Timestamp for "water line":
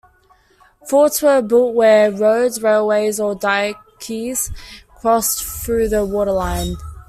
6.07-6.75